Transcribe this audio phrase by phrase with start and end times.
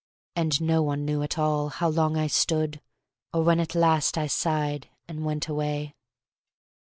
[0.35, 2.81] And no one knew at all How long I stood,
[3.31, 5.93] or when at last I sighed and went away.